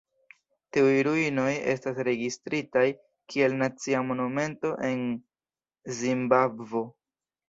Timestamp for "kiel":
3.33-3.53